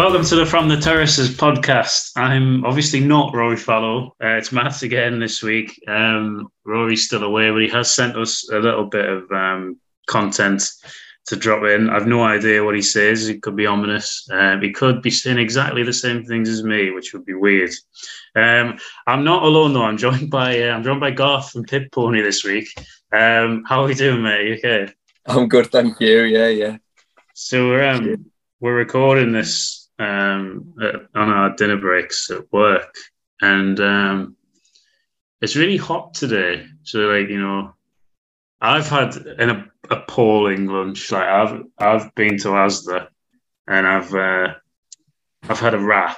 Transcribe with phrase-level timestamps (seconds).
[0.00, 2.12] Welcome to the From the Terraces podcast.
[2.16, 4.16] I'm obviously not Rory Fallow.
[4.18, 5.78] Uh, it's Matt again this week.
[5.86, 10.62] Um, Rory's still away, but he has sent us a little bit of um, content
[11.26, 11.90] to drop in.
[11.90, 13.28] I've no idea what he says.
[13.28, 14.26] It could be ominous.
[14.32, 17.72] Um, he could be saying exactly the same things as me, which would be weird.
[18.34, 19.84] Um, I'm not alone though.
[19.84, 22.68] I'm joined by uh, I'm joined by Garth from Pit Pony this week.
[23.12, 24.46] Um, how are we doing, mate?
[24.46, 24.94] You okay?
[25.26, 26.22] I'm good, thank you.
[26.22, 26.78] Yeah, yeah.
[27.34, 28.30] So we're um,
[28.60, 30.74] we're recording this um,
[31.14, 32.94] on our dinner breaks at work,
[33.42, 34.36] and um,
[35.42, 36.66] it's really hot today.
[36.84, 37.74] So, like you know,
[38.60, 41.12] I've had an appalling lunch.
[41.12, 43.08] Like I've I've been to Asda,
[43.68, 44.54] and I've uh,
[45.48, 46.16] I've had a wrap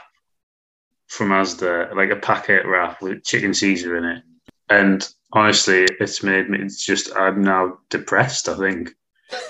[1.08, 4.22] from Asda, like a packet wrap with chicken Caesar in it,
[4.68, 6.60] and honestly, it's made me.
[6.60, 8.48] It's just I'm now depressed.
[8.48, 8.94] I think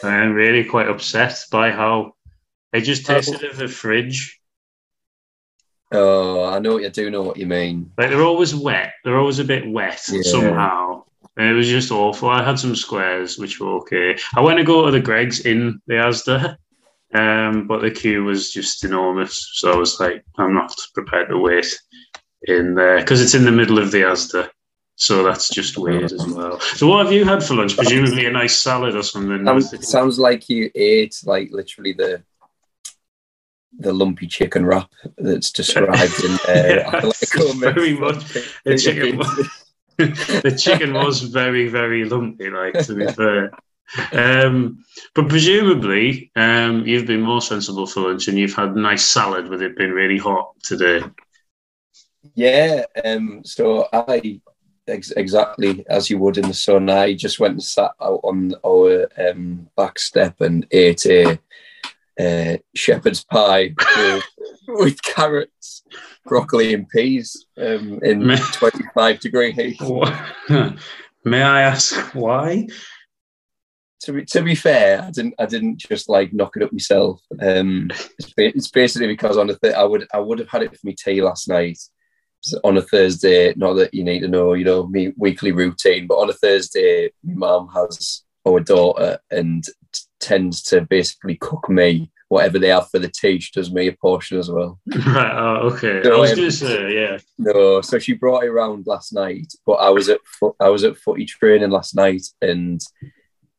[0.02, 2.14] I'm really quite upset by how
[2.72, 4.40] they just tasted of the fridge.
[5.92, 6.78] Oh, I know.
[6.78, 7.92] you do know what you mean.
[7.98, 8.94] Like they're always wet.
[9.04, 10.22] They're always a bit wet yeah.
[10.22, 11.04] somehow.
[11.36, 12.30] And it was just awful.
[12.30, 14.18] I had some squares which were okay.
[14.34, 16.56] I went to go to the Greggs in the Asda,
[17.14, 19.50] um, but the queue was just enormous.
[19.54, 21.66] So I was like, I'm not prepared to wait
[22.44, 24.48] in there because it's in the middle of the Asda.
[24.96, 26.60] So that's just weird as well.
[26.60, 27.76] So what have you had for lunch?
[27.76, 29.44] Presumably a nice salad or something.
[29.44, 32.22] Sounds, sounds like you ate like literally the
[33.78, 36.86] the lumpy chicken wrap that's described in there.
[36.86, 38.32] Uh, yeah, very much.
[38.64, 39.48] The chicken, was,
[39.96, 43.50] the chicken was very, very lumpy, like to be fair.
[44.12, 44.84] Um,
[45.14, 49.62] but presumably, um, you've been more sensible for lunch and you've had nice salad with
[49.62, 51.02] it being really hot today.
[52.34, 52.84] Yeah.
[53.04, 54.40] Um, so I
[54.88, 56.88] ex- exactly as you would in the sun.
[56.88, 61.38] I just went and sat out on our um, back step and ate a
[62.20, 64.24] uh, shepherd's pie with,
[64.68, 65.82] with, carrots,
[66.26, 69.80] broccoli, and peas um, in May, 25 degree heat.
[71.24, 72.66] May I ask why?
[74.02, 77.22] To be, to be fair, I didn't I didn't just like knock it up myself.
[77.40, 80.72] Um, it's, it's basically because on a th- I would I would have had it
[80.72, 81.78] for me tea last night
[82.64, 83.54] on a Thursday.
[83.56, 87.12] Not that you need to know, you know, me weekly routine, but on a Thursday,
[87.22, 89.64] my mum has our daughter and
[90.22, 93.38] tends to basically cook me whatever they have for the tea.
[93.38, 94.80] She does me a portion as well.
[95.06, 95.32] Right.
[95.32, 96.00] Oh, okay.
[96.02, 97.18] So, I was um, going to say, yeah.
[97.36, 100.20] No, so she brought it around last night, but I was at
[100.58, 102.80] I was at footy training last night and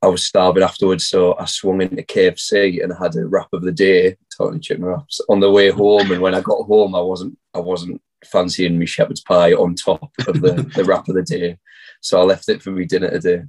[0.01, 3.71] I was starving afterwards, so I swung into KFC and had a wrap of the
[3.71, 6.11] day, totally chicken wraps, on the way home.
[6.11, 10.11] And when I got home, I wasn't I wasn't fancying me shepherd's pie on top
[10.27, 11.59] of the, the wrap of the day,
[12.01, 13.43] so I left it for me dinner today.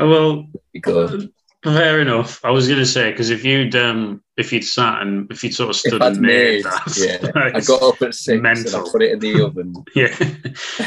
[0.00, 0.08] Oh,
[0.86, 1.28] well.
[1.66, 2.44] Fair enough.
[2.44, 5.52] I was going to say because if you'd um, if you'd sat and if you'd
[5.52, 8.76] sort of stood and made, that, yeah, I got up at six mental.
[8.76, 9.74] and I put it in the oven.
[9.96, 10.14] yeah,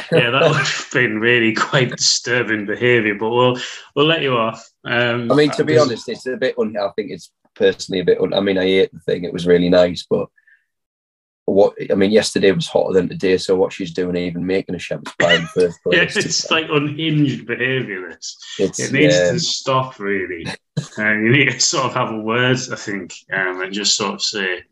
[0.10, 3.16] yeah, that would have been really quite disturbing behaviour.
[3.16, 3.58] But we'll
[3.94, 4.70] we'll let you off.
[4.86, 6.56] Um, I mean, to be honest, it's a bit.
[6.58, 8.22] Un- I think it's personally a bit.
[8.22, 10.30] Un- I mean, I ate the thing; it was really nice, but
[11.54, 13.38] what I mean, yesterday was hotter than today.
[13.38, 16.68] So what she's doing, even making a shepherd's pie in first place, yeah, it's like
[16.70, 18.10] unhinged behaviour.
[18.10, 19.32] This it needs yeah.
[19.32, 20.46] to stop really.
[20.98, 24.16] uh, you need to sort of have a word, I think, um, and just sort
[24.16, 24.64] of say,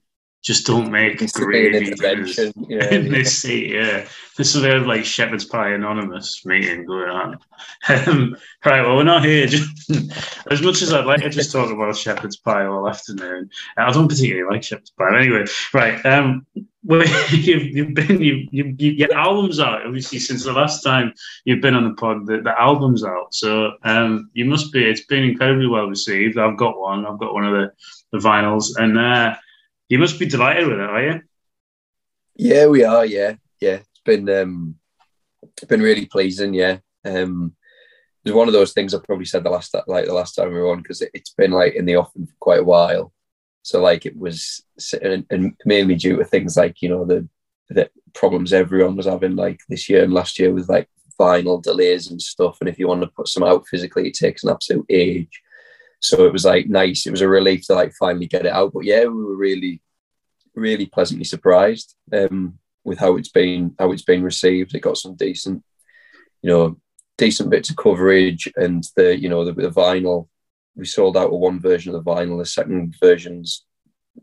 [0.48, 3.70] just don't make it's gravy intervention yeah, in this seat.
[3.70, 7.40] Yeah, this is a like shepherd's pie anonymous meeting going on.
[7.90, 9.48] Um, right, well, we're not here.
[9.48, 9.90] Just,
[10.52, 14.08] as much as I'd like to just talk about shepherd's pie all afternoon, I don't
[14.08, 15.20] particularly like shepherd's pie.
[15.20, 16.06] Anyway, right.
[16.06, 16.46] Um,
[16.84, 21.14] well, you've, you've been you, you, you your album's out obviously since the last time
[21.46, 22.28] you've been on the pod.
[22.28, 24.86] The, the album's out, so um, you must be.
[24.86, 26.38] It's been incredibly well received.
[26.38, 27.06] I've got one.
[27.06, 27.72] I've got one of the,
[28.12, 28.98] the vinyls, and.
[28.98, 29.36] Uh,
[29.90, 31.22] you must be delighted with it, are you?
[32.36, 33.06] Yeah, we are.
[33.06, 33.80] Yeah, yeah.
[33.80, 34.76] It's been um,
[35.68, 36.54] been really pleasing.
[36.54, 36.80] Yeah.
[37.06, 37.56] Um,
[38.24, 40.50] it was one of those things I probably said the last like the last time
[40.50, 43.14] we were on because it, has been like in the offing for quite a while.
[43.64, 44.64] So like it was,
[45.02, 47.28] and, and mainly due to things like you know the
[47.70, 50.90] the problems everyone was having like this year and last year with like
[51.20, 52.58] vinyl delays and stuff.
[52.60, 55.42] And if you want to put some out physically, it takes an absolute age.
[56.00, 57.06] So it was like nice.
[57.06, 58.74] It was a relief to like finally get it out.
[58.74, 59.82] But yeah, we were really,
[60.56, 64.76] really pleasantly surprised um, with how it's been how it's been received.
[64.76, 65.64] It got some decent,
[66.42, 66.78] you know,
[67.18, 70.28] decent bits of coverage, and the you know the, the vinyl.
[70.76, 72.38] We sold out of one version of the vinyl.
[72.38, 73.66] The second version's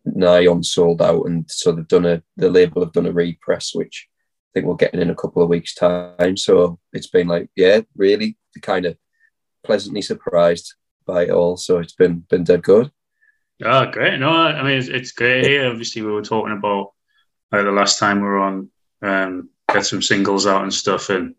[0.04, 3.74] nigh on sold out, and so they've done a the label have done a repress,
[3.74, 6.36] which I think we'll get in in a couple of weeks' time.
[6.36, 8.96] So it's been like, yeah, really kind of
[9.64, 10.74] pleasantly surprised
[11.06, 11.56] by it all.
[11.56, 12.90] So it's been been dead good.
[13.64, 14.18] Oh, great!
[14.18, 15.70] No, I mean it's, it's great here.
[15.70, 16.92] Obviously, we were talking about
[17.52, 18.70] like the last time we were on,
[19.02, 21.34] um, get some singles out and stuff, and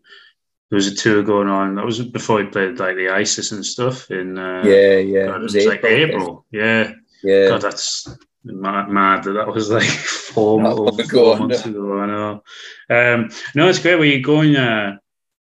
[0.70, 1.76] there was a tour going on.
[1.76, 4.38] That was before he played like the ISIS and stuff in.
[4.38, 5.26] Uh, yeah, yeah.
[5.26, 6.46] God, it was, it was like April.
[6.50, 6.92] Yeah.
[7.22, 7.48] Yeah.
[7.48, 8.08] God, that's
[8.44, 12.00] mad, mad that that was like four, months, four months ago.
[12.00, 12.42] I know.
[12.90, 13.96] Um, no, it's great.
[13.96, 14.96] Were you going uh,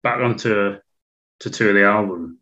[0.02, 0.78] back onto
[1.40, 2.38] to tour the album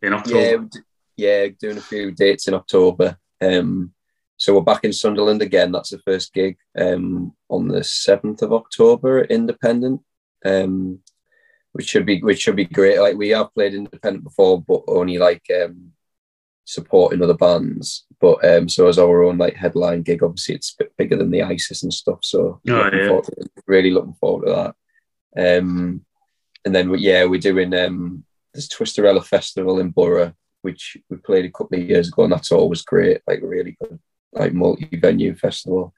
[0.00, 0.68] in October?
[0.72, 0.80] Yeah,
[1.16, 3.16] yeah, doing a few dates in October.
[3.40, 3.92] Um,
[4.36, 5.72] so we're back in Sunderland again.
[5.72, 10.00] That's the first gig um, on the seventh of October, Independent.
[10.44, 11.00] Um,
[11.72, 13.00] which should be which should be great.
[13.00, 15.92] Like we have played independent before, but only like um,
[16.64, 18.04] supporting other bands.
[18.20, 21.30] But um, so as our own like headline gig, obviously it's a bit bigger than
[21.30, 22.18] the ISIS and stuff.
[22.22, 23.20] So oh, yeah.
[23.66, 24.74] really looking forward to
[25.34, 25.58] that.
[25.58, 26.04] Um,
[26.64, 28.24] and then yeah, we're doing um,
[28.54, 32.52] this Twisterella Festival in Borough, which we played a couple of years ago, and that's
[32.52, 33.20] always great.
[33.26, 34.00] Like really good,
[34.32, 35.92] like multi-venue festival.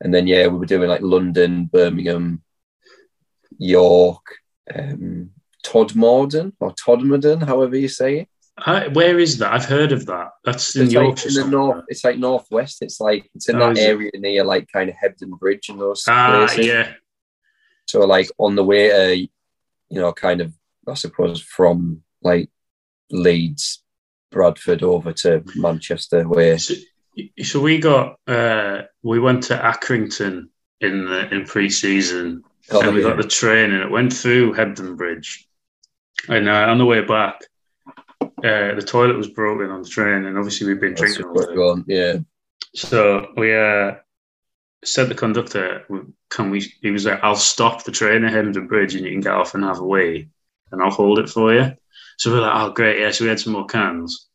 [0.00, 2.42] And then yeah, we were doing like London, Birmingham,
[3.58, 4.24] York,
[4.74, 5.30] um,
[5.64, 8.94] Todmorden or Todmorden, however you say it.
[8.94, 9.52] where is that?
[9.52, 10.30] I've heard of that.
[10.44, 11.28] That's in it's Yorkshire.
[11.28, 11.84] Like in the north.
[11.88, 12.78] It's like northwest.
[12.82, 14.20] It's like it's in oh, that area it?
[14.20, 16.66] near like kind of Hebden Bridge and those ah, places.
[16.66, 16.92] yeah.
[17.86, 20.52] So like on the way to, you know, kind of
[20.88, 22.48] I suppose from like
[23.10, 23.82] Leeds,
[24.30, 26.58] Bradford over to Manchester, where.
[26.58, 26.74] So,
[27.42, 30.48] so we got uh we went to Accrington
[30.80, 33.08] in the in pre-season Oh, and we yeah.
[33.08, 35.48] got the train and it went through Hebden Bridge.
[36.28, 37.40] And uh, on the way back,
[38.20, 41.82] uh, the toilet was broken on the train, and obviously we've been That's drinking all.
[41.86, 42.18] Yeah.
[42.74, 43.94] So we uh,
[44.84, 45.86] said the conductor,
[46.28, 49.22] "Can we?" He was like, "I'll stop the train at Hebden Bridge, and you can
[49.22, 50.28] get off and have a wee,
[50.70, 51.72] and I'll hold it for you."
[52.20, 54.28] So we're like, "Oh, great, yeah." So we had some more cans,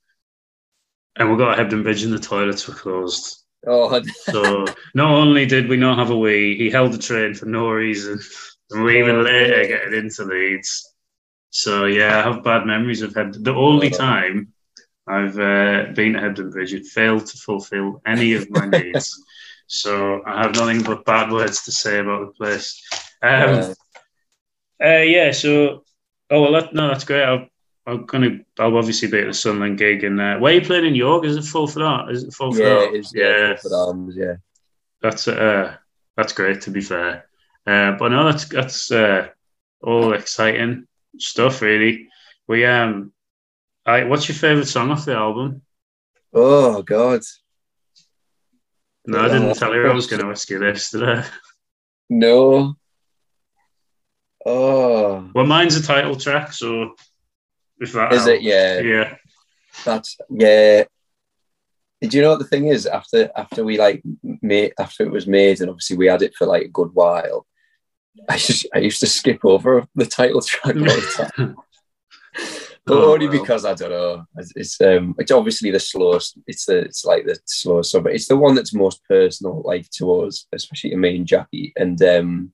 [1.18, 3.44] and we got to Hebden Bridge, and the toilets were closed.
[3.68, 4.66] Oh, so
[4.96, 8.20] not only did we not have a wee, he held the train for no reason,
[8.72, 10.96] and we even oh, later getting into Leeds.
[11.52, 13.44] So yeah, I have bad memories of Hebden.
[13.44, 13.98] The only oh.
[13.98, 14.52] time
[15.06, 19.24] I've uh, been to Hebden Bridge, it failed to fulfil any of my needs.
[19.68, 22.82] so I have nothing but bad words to say about the place.
[23.22, 23.76] Um,
[24.84, 25.32] uh, yeah.
[25.34, 25.84] So,
[26.32, 27.24] oh well, that, no, that's great.
[27.24, 27.48] I'll
[27.88, 28.40] I'm gonna.
[28.60, 31.26] I'll obviously be at the Sunderland gig, and uh, where are you playing in York?
[31.26, 32.10] Is it full for that?
[32.10, 32.94] Is it full for yeah, that?
[32.94, 33.78] It is, yeah, yeah.
[33.78, 34.36] Arms, yeah.
[35.02, 35.76] That's uh,
[36.18, 36.62] that's great.
[36.62, 37.28] To be fair,
[37.68, 39.28] uh, but no, that's that's uh,
[39.82, 40.88] all exciting
[41.20, 41.62] stuff.
[41.62, 42.10] Really,
[42.48, 43.12] we um,
[43.86, 45.62] I, what's your favorite song off the album?
[46.34, 47.22] Oh God.
[49.08, 51.24] No, I didn't tell you I was going to ask you this, did I?
[52.10, 52.76] No.
[54.44, 55.30] Oh.
[55.34, 56.96] Well, mine's a title track, so
[57.80, 58.42] if that is it?
[58.42, 59.16] Yeah, yeah.
[59.84, 60.86] That's yeah.
[62.02, 62.86] Do you know what the thing is?
[62.86, 64.04] After after we like
[64.42, 67.46] made after it was made, and obviously we had it for like a good while.
[68.30, 71.56] I just I used to skip over the title track all the time.
[72.86, 73.40] but oh, only well.
[73.40, 74.26] because I don't know.
[74.38, 76.38] It's, it's um it's obviously the slowest.
[76.48, 79.90] It's the it's like the slowest song, but it's the one that's most personal, like
[79.92, 81.74] to us, especially to me and Jackie.
[81.76, 82.54] And um,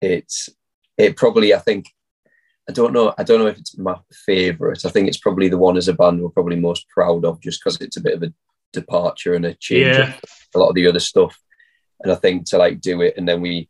[0.00, 0.48] it's
[0.96, 1.86] it probably I think
[2.68, 3.14] I don't know.
[3.18, 4.84] I don't know if it's my favourite.
[4.84, 7.60] I think it's probably the one as a band we're probably most proud of, just
[7.62, 8.32] because it's a bit of a
[8.72, 10.14] departure and a change yeah.
[10.54, 11.38] a lot of the other stuff.
[12.02, 13.68] And I think to like do it, and then we,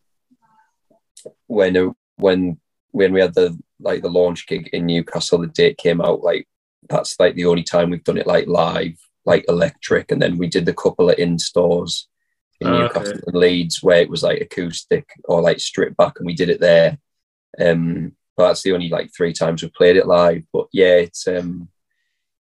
[1.47, 2.61] when when
[2.93, 6.47] when we had the like the launch gig in Newcastle, the date came out like
[6.89, 10.47] that's like the only time we've done it like live, like electric, and then we
[10.47, 12.09] did the couple of in stores
[12.61, 13.23] in oh, Newcastle okay.
[13.27, 16.61] and Leeds where it was like acoustic or like stripped back, and we did it
[16.61, 16.99] there.
[17.61, 20.45] Um, but that's the only like three times we've played it live.
[20.53, 21.69] But yeah, it's um,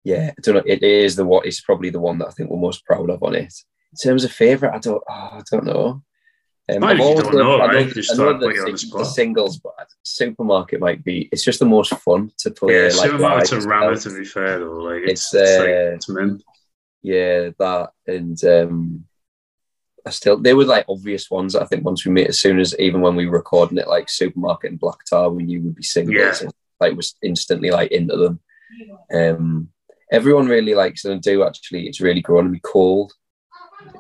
[0.04, 0.64] yeah, I don't know.
[0.66, 3.24] It is the what is probably the one that I think we're most proud of
[3.24, 3.54] on it.
[3.92, 6.04] In terms of favorite, I don't, oh, I don't know.
[6.70, 7.94] Um, I've always don't know, I know, right?
[7.94, 11.30] Just I know the, the, the, singles, but supermarket might be.
[11.32, 12.76] It's just the most fun to play.
[12.76, 13.96] Yeah, like, supermarket's a rammer.
[13.96, 16.44] To be fair, though, like it's, it's, uh, it's like, it's
[17.04, 19.07] Yeah, that and um,
[20.08, 21.56] I still they were like obvious ones.
[21.56, 24.10] I think once we met, as soon as even when we were recording it, like
[24.10, 26.16] supermarket and Black Tar, we knew we'd be singing.
[26.16, 26.34] Yeah.
[26.80, 28.40] Like was instantly like into them.
[29.14, 29.70] Um,
[30.12, 31.20] everyone really likes them.
[31.20, 33.14] Do actually, it's really grown to be cold.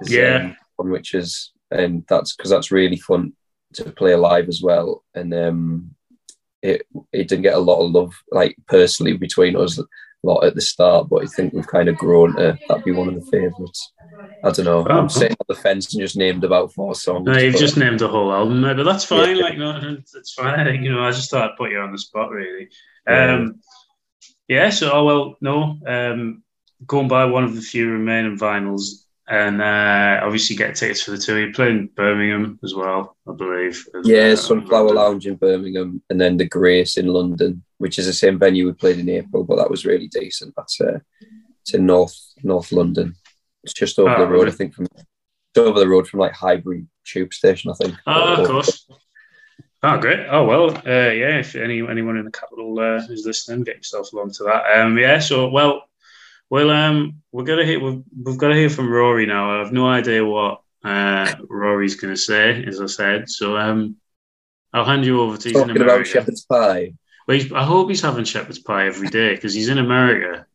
[0.06, 3.34] yeah, um, one which is and that's because that's really fun
[3.74, 5.04] to play live as well.
[5.14, 5.96] And um,
[6.62, 9.80] it it didn't get a lot of love like personally between us
[10.24, 13.08] lot at the start, but I think we've kind of grown to that'd be one
[13.08, 13.94] of the favourites.
[14.44, 14.86] I don't know.
[14.86, 17.26] I'm sitting on the fence and just named about four songs.
[17.26, 19.38] No, you've but, just named a whole album there, but that's fine.
[19.38, 19.44] Yeah.
[19.44, 20.84] Like, no, it's fine.
[20.84, 22.70] You know, I just thought I'd put you on the spot, really.
[23.08, 23.62] Um,
[24.48, 24.70] yeah.
[24.70, 25.78] So, oh well, no.
[25.86, 26.44] Um,
[26.86, 31.18] going by one of the few remaining vinyls, and uh, obviously get tickets for the
[31.18, 31.40] tour.
[31.40, 33.86] You're playing Birmingham as well, I believe.
[34.04, 38.14] Yeah, uh, Sunflower Lounge in Birmingham, and then the Grace in London, which is the
[38.14, 40.54] same venue we played in April, but that was really decent.
[40.56, 41.00] That's uh,
[41.62, 43.16] it's in North North London.
[43.64, 44.52] It's just over oh, the road, really?
[44.52, 44.88] I think, from
[45.58, 47.96] over the road from like Highbury Tube Station, I think.
[48.06, 48.88] Oh, of course.
[49.84, 50.26] Oh, great!
[50.30, 51.40] Oh well, uh, yeah.
[51.40, 54.80] If any anyone in the capital uh, is listening, get yourself along to that.
[54.80, 55.20] Um, yeah.
[55.20, 55.84] So, well,
[56.50, 57.80] well, um, we're gonna hear.
[57.80, 59.56] We've, we've got to hear from Rory now.
[59.56, 63.30] I have no idea what uh, Rory's going to say, as I said.
[63.30, 63.98] So, um,
[64.74, 65.52] I'll hand you over to.
[65.52, 66.94] Talking about shepherd's pie.
[67.28, 70.46] Well, I hope he's having shepherd's pie every day because he's in America.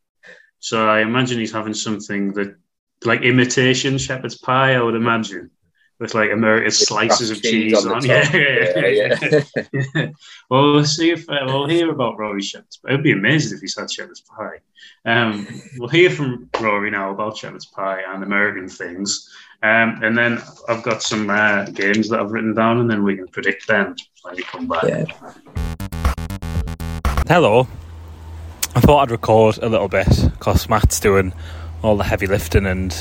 [0.58, 2.56] So I imagine he's having something that,
[3.04, 4.74] like imitation shepherd's pie.
[4.74, 5.50] I would imagine
[5.98, 7.92] with like American slices of cheese, cheese on.
[7.92, 8.04] on.
[8.06, 9.44] Yeah, yeah, yeah.
[9.72, 10.06] yeah.
[10.50, 12.90] well, we'll see if uh, we'll hear about Rory shepherd's pie.
[12.90, 14.58] It'd be amazing if he's had shepherd's pie.
[15.04, 15.46] Um,
[15.78, 19.30] we'll hear from Rory now about shepherd's pie and American things.
[19.62, 23.16] Um, and then I've got some uh, games that I've written down, and then we
[23.16, 24.84] can predict them when we come back.
[24.84, 25.04] Yeah.
[27.32, 27.66] Hello.
[28.76, 31.32] I thought I'd record a little bit because Matt's doing
[31.80, 32.92] all the heavy lifting and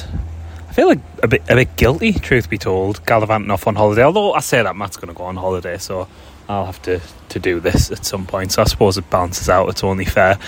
[0.69, 4.03] I feel like a bit a bit guilty, truth be told, gallivanting off on holiday.
[4.03, 6.07] Although I say that Matt's going to go on holiday, so
[6.47, 8.53] I'll have to, to do this at some point.
[8.53, 9.67] So I suppose it balances out.
[9.67, 10.39] It's only fair.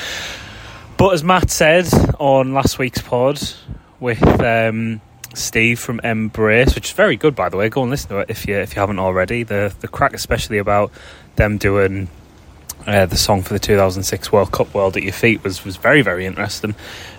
[0.95, 1.89] But as Matt said
[2.21, 3.41] on last week's pod
[3.99, 5.01] with um,
[5.33, 8.29] Steve from Embrace, which is very good by the way, go and listen to it
[8.29, 9.43] if you if you haven't already.
[9.43, 10.93] The the crack, especially about
[11.35, 12.07] them doing
[12.85, 16.01] uh, the song for the 2006 World Cup "World at Your Feet" was was very
[16.01, 16.75] very interesting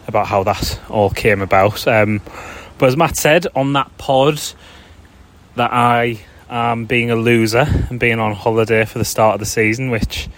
[0.07, 1.87] about how that all came about.
[1.87, 2.21] Um,
[2.79, 4.41] but as Matt said on that pod,
[5.57, 9.47] that I am being a loser and being on holiday for the start of the
[9.47, 10.29] season, which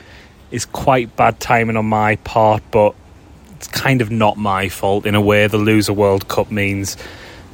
[0.51, 2.95] is quite bad timing on my part, but
[3.57, 5.47] it's kind of not my fault in a way.
[5.47, 6.97] The loser World Cup means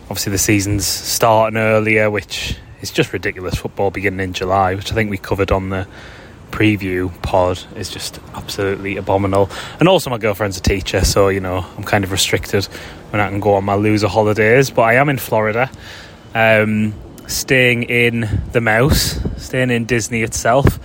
[0.04, 3.54] obviously the season's starting earlier, which is just ridiculous.
[3.54, 5.86] Football beginning in July, which I think we covered on the
[6.52, 9.50] preview pod is just absolutely abominable.
[9.80, 12.66] And also, my girlfriend's a teacher, so you know I'm kind of restricted
[13.10, 14.70] when I can go on my loser holidays.
[14.70, 15.70] But I am in Florida,
[16.34, 16.94] um,
[17.26, 20.78] staying in the Mouse, staying in Disney itself.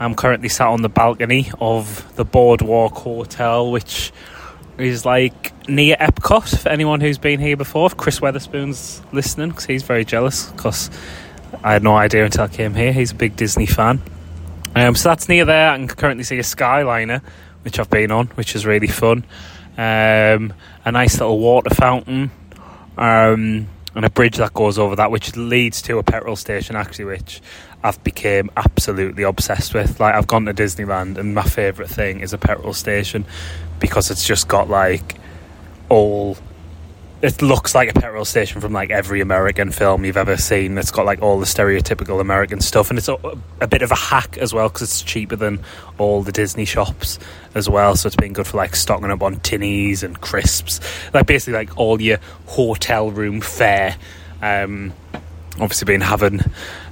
[0.00, 4.12] I'm currently sat on the balcony of the Boardwalk Hotel, which
[4.78, 7.86] is like near Epcot for anyone who's been here before.
[7.86, 10.90] If Chris Weatherspoon's listening, because he's very jealous, because
[11.62, 12.92] I had no idea until I came here.
[12.92, 14.00] He's a big Disney fan.
[14.74, 15.70] Um, so that's near there.
[15.70, 17.22] I can currently see a Skyliner,
[17.62, 19.24] which I've been on, which is really fun.
[19.76, 22.30] Um, a nice little water fountain,
[22.96, 27.06] um, and a bridge that goes over that, which leads to a petrol station actually,
[27.06, 27.42] which
[27.82, 30.00] I've became absolutely obsessed with.
[30.00, 33.24] Like I've gone to Disneyland, and my favourite thing is a petrol station
[33.80, 35.16] because it's just got like
[35.88, 36.36] all
[37.22, 40.76] it looks like a petrol station from like every American film you've ever seen.
[40.76, 43.16] It's got like all the stereotypical American stuff, and it's a,
[43.60, 45.60] a bit of a hack as well because it's cheaper than
[45.98, 47.20] all the Disney shops
[47.54, 47.94] as well.
[47.94, 50.80] So it's been good for like stocking up on tinnies and crisps,
[51.14, 53.96] like basically like all your hotel room fare.
[54.42, 54.92] Um,
[55.60, 56.40] obviously, been having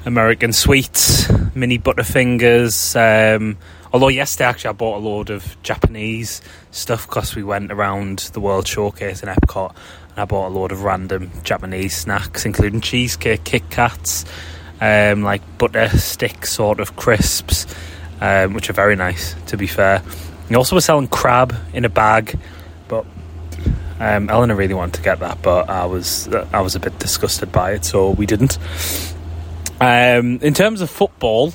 [0.06, 2.94] American sweets, mini Butterfingers.
[2.94, 3.58] Um,
[3.92, 8.40] although yesterday actually I bought a load of Japanese stuff because we went around the
[8.40, 9.74] World Showcase in Epcot
[10.20, 14.24] I bought a load of random Japanese snacks, including cheesecake, Kit Kats,
[14.80, 17.66] um, like butter stick sort of crisps,
[18.20, 20.02] um, which are very nice, to be fair.
[20.48, 22.38] We also were selling crab in a bag,
[22.88, 23.06] but
[23.98, 27.50] um, Eleanor really wanted to get that, but I was I was a bit disgusted
[27.50, 28.58] by it, so we didn't.
[29.80, 31.54] Um, in terms of football,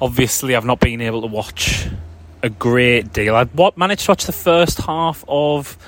[0.00, 1.88] obviously I've not been able to watch
[2.42, 3.36] a great deal.
[3.36, 5.78] I managed to watch the first half of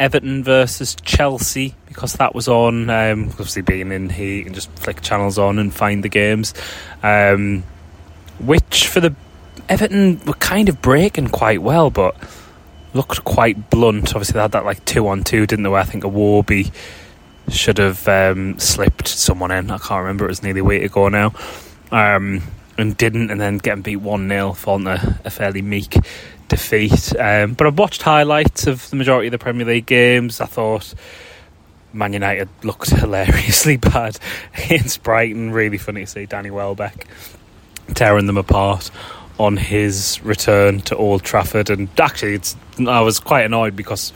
[0.00, 2.90] Everton versus Chelsea because that was on.
[2.90, 6.54] Um, obviously, being in here, you can just flick channels on and find the games.
[7.02, 7.64] Um,
[8.38, 9.14] which for the
[9.68, 12.16] Everton were kind of breaking quite well, but
[12.94, 14.14] looked quite blunt.
[14.14, 15.68] Obviously, they had that like two on two, didn't they?
[15.68, 16.70] Where I think a Warby
[17.48, 19.70] should have um, slipped someone in.
[19.70, 20.26] I can't remember.
[20.26, 21.32] It was nearly a week ago now.
[21.90, 22.42] Um,
[22.76, 25.96] and didn't, and then getting beat 1 0, falling a, a fairly meek
[26.48, 27.14] defeat.
[27.16, 30.40] Um, but I've watched highlights of the majority of the Premier League games.
[30.40, 30.94] I thought
[31.92, 34.18] Man United looked hilariously bad
[34.64, 35.52] against Brighton.
[35.52, 37.06] Really funny to see Danny Welbeck
[37.94, 38.90] tearing them apart
[39.38, 41.70] on his return to Old Trafford.
[41.70, 42.40] And actually,
[42.86, 44.12] I was quite annoyed because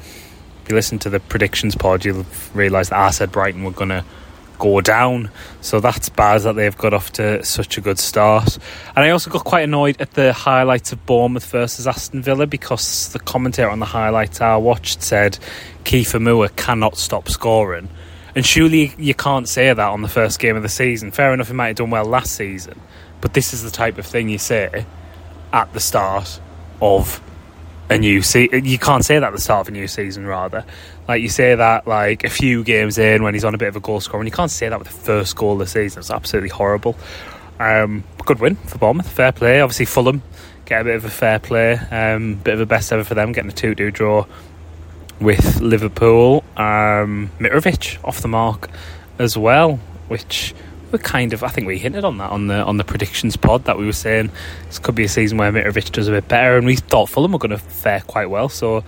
[0.63, 3.91] if you listen to the predictions pod, you'll realise that I said Brighton were going
[3.91, 4.05] to
[4.63, 5.29] go down.
[5.61, 8.59] So that's bad that they've got off to such a good start.
[8.95, 13.13] And I also got quite annoyed at the highlights of Bournemouth versus Aston Villa because
[13.13, 15.37] the commentator on the highlights I watched said
[15.83, 17.89] Kiefer Moore cannot stop scoring.
[18.37, 21.11] And surely you can't say that on the first game of the season.
[21.11, 22.81] Fair enough, he might have done well last season,
[23.21, 24.87] but this is the type of thing you say
[25.53, 26.41] at the start
[26.81, 27.21] of
[27.93, 28.65] a new season.
[28.65, 30.65] You can't say that at the start of a new season, rather.
[31.09, 33.77] Like you say that like a few games in when he's on a bit of
[33.77, 36.01] a goal scorer, and you can't say that with the first goal of the season.
[36.01, 36.97] It's absolutely horrible.
[37.59, 39.09] Um, good win for Bournemouth.
[39.09, 39.61] Fair play.
[39.61, 40.23] Obviously, Fulham
[40.65, 41.75] get a bit of a fair play.
[41.75, 44.27] Um, bit of a best ever for them, getting a 2 2 draw
[45.21, 46.45] with Liverpool.
[46.57, 48.71] Um, Mitrovic off the mark
[49.19, 49.77] as well,
[50.09, 50.55] which
[50.93, 53.65] we kind of I think we hinted on that on the on the predictions pod
[53.65, 54.31] that we were saying
[54.67, 57.33] this could be a season where Mitrovic does a bit better, and we thought Fulham
[57.33, 58.49] were going to fare quite well.
[58.49, 58.85] So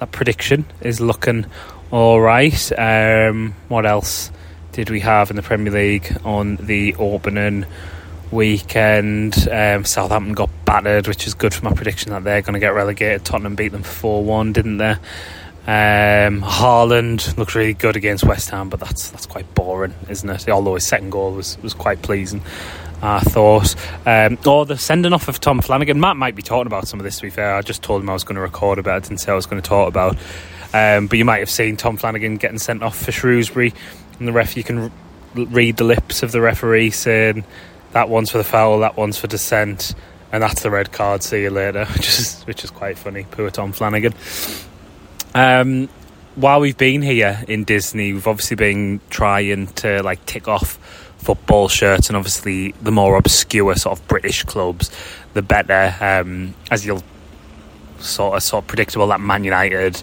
[0.00, 1.46] that prediction is looking
[1.90, 2.72] all right.
[2.78, 4.30] Um, what else
[4.72, 7.66] did we have in the Premier League on the opening?
[8.30, 9.48] weekend.
[9.48, 12.74] Um, Southampton got battered, which is good for my prediction that they're going to get
[12.74, 13.24] relegated.
[13.24, 14.96] Tottenham beat them 4 1, didn't they?
[15.66, 20.48] Um, Haaland looks really good against West Ham, but that's that's quite boring, isn't it?
[20.48, 22.42] Although his second goal was, was quite pleasing,
[23.02, 23.74] I thought.
[24.06, 26.00] Um, or the sending off of Tom Flanagan.
[26.00, 27.54] Matt might be talking about some of this, to be fair.
[27.54, 29.46] I just told him I was going to record about it, didn't say I was
[29.46, 30.16] going to talk about.
[30.74, 33.72] Um, but you might have seen Tom Flanagan getting sent off for Shrewsbury,
[34.18, 34.92] and the ref, you can
[35.34, 37.44] read the lips of the referee saying,
[37.94, 39.94] that one's for the foul, that one's for dissent,
[40.32, 41.22] and that's the red card.
[41.22, 43.24] See you later, which is which is quite funny.
[43.30, 44.12] Poor Tom Flanagan.
[45.34, 45.88] Um,
[46.36, 50.78] while we've been here in Disney, we've obviously been trying to like tick off
[51.18, 54.90] football shirts, and obviously the more obscure sort of British clubs,
[55.32, 55.94] the better.
[56.00, 57.02] Um, as you'll
[57.98, 60.02] sort of sort of predictable that Man United.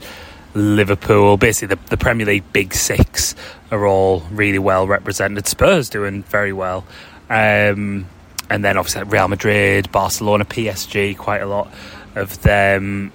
[0.53, 3.35] Liverpool, basically the, the Premier League big six
[3.71, 5.47] are all really well represented.
[5.47, 6.85] Spurs doing very well.
[7.29, 8.07] Um,
[8.49, 11.71] and then obviously Real Madrid, Barcelona, PSG, quite a lot
[12.15, 13.13] of them.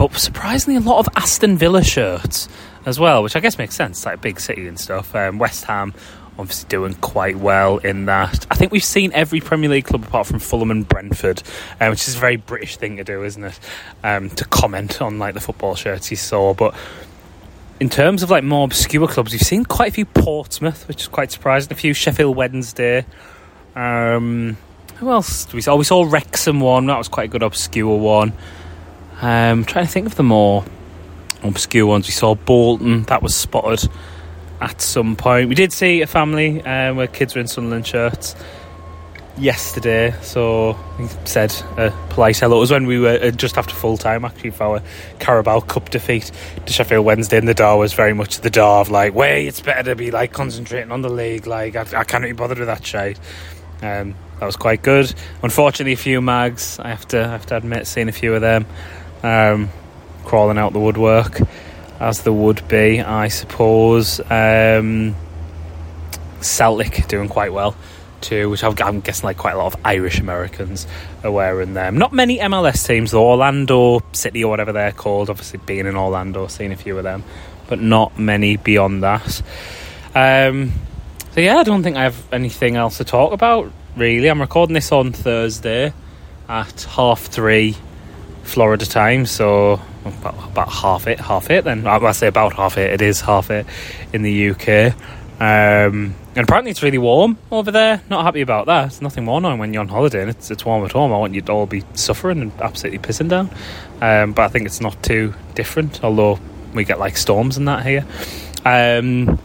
[0.00, 2.48] But surprisingly, a lot of Aston Villa shirts
[2.86, 5.14] as well, which I guess makes sense, like big city and stuff.
[5.14, 5.92] Um, West Ham
[6.38, 8.46] obviously doing quite well in that.
[8.50, 11.42] I think we've seen every Premier League club apart from Fulham and Brentford,
[11.78, 13.60] uh, which is a very British thing to do, isn't it?
[14.02, 16.74] Um, to comment on like the football shirts you saw, but
[17.78, 21.08] in terms of like more obscure clubs, you've seen quite a few Portsmouth, which is
[21.08, 21.70] quite surprising.
[21.72, 23.04] A few Sheffield Wednesday.
[23.76, 24.56] Um,
[24.96, 25.44] who else?
[25.44, 25.76] Did we saw?
[25.76, 26.86] We saw Wrexham one.
[26.86, 28.32] That was quite a good obscure one.
[29.20, 30.64] Um, trying to think of the more
[31.42, 32.06] obscure ones.
[32.06, 33.02] We saw Bolton.
[33.04, 33.88] That was spotted
[34.60, 35.48] at some point.
[35.48, 38.34] We did see a family um, where kids were in Sunderland shirts
[39.38, 42.58] yesterday, so he said a polite hello.
[42.58, 44.82] It was when we were uh, just after full time actually for our
[45.18, 46.30] Carabao Cup defeat
[46.66, 49.60] to Sheffield Wednesday, and the door was very much the door of like, "Wait, it's
[49.60, 51.46] better to be like concentrating on the league.
[51.46, 53.18] Like, I, I can't be bothered with that shit."
[53.82, 55.12] Um, that was quite good.
[55.42, 56.78] Unfortunately, a few mags.
[56.78, 58.66] I have to I have to admit, seeing a few of them
[59.22, 59.70] um,
[60.24, 61.40] crawling out the woodwork,
[61.98, 64.20] as there would be, I suppose.
[64.30, 65.14] Um,
[66.40, 67.76] Celtic doing quite well
[68.20, 70.86] too, which I'm guessing like quite a lot of Irish Americans
[71.24, 71.98] are wearing them.
[71.98, 73.26] Not many MLS teams though.
[73.26, 75.30] Orlando City or whatever they're called.
[75.30, 77.24] Obviously, being in Orlando, seeing a few of them,
[77.68, 79.42] but not many beyond that.
[80.14, 80.72] Um,
[81.32, 83.70] so yeah, I don't think I have anything else to talk about.
[83.96, 85.92] Really, I'm recording this on Thursday
[86.48, 87.76] at half three
[88.50, 91.64] Florida time, so about, about half it, half it.
[91.64, 92.92] Then I say about half it.
[92.92, 93.64] It is half it
[94.12, 94.94] in the UK.
[95.40, 98.02] Um, and apparently it's really warm over there.
[98.10, 98.86] Not happy about that.
[98.88, 101.12] It's nothing more annoying when you're on holiday and it's, it's warm at home.
[101.12, 103.50] I want you to all be suffering and absolutely pissing down.
[104.00, 106.38] Um, but I think it's not too different, although
[106.74, 108.04] we get like storms and that here.
[108.64, 109.38] Um,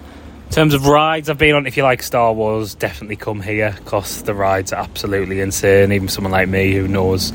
[0.46, 3.74] in terms of rides I've been on, if you like Star Wars, definitely come here
[3.78, 5.92] because the rides are absolutely insane.
[5.92, 7.32] Even someone like me who knows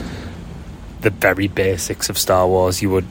[1.01, 3.07] the very basics of Star Wars, you would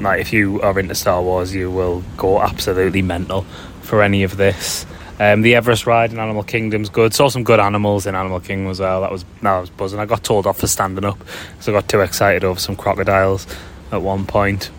[0.00, 3.42] like if you are into Star Wars, you will go absolutely mental
[3.82, 4.86] for any of this.
[5.18, 7.12] Um, the Everest ride in Animal Kingdom's good.
[7.12, 9.02] Saw some good animals in Animal Kingdom as well.
[9.02, 9.98] That was that was buzzing.
[10.00, 13.46] I got told off for standing up because I got too excited over some crocodiles
[13.92, 14.70] at one point,